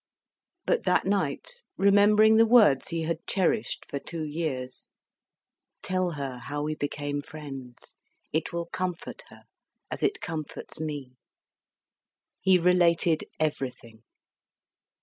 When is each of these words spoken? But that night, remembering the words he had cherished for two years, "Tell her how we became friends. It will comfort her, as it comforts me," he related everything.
But 0.65 0.81
that 0.85 1.05
night, 1.05 1.61
remembering 1.77 2.37
the 2.37 2.47
words 2.47 2.87
he 2.87 3.03
had 3.03 3.23
cherished 3.27 3.85
for 3.87 3.99
two 3.99 4.23
years, 4.23 4.87
"Tell 5.83 6.13
her 6.13 6.39
how 6.39 6.63
we 6.63 6.73
became 6.73 7.21
friends. 7.21 7.93
It 8.33 8.51
will 8.51 8.65
comfort 8.65 9.21
her, 9.29 9.43
as 9.91 10.01
it 10.01 10.19
comforts 10.19 10.79
me," 10.81 11.11
he 12.41 12.57
related 12.57 13.25
everything. 13.39 14.01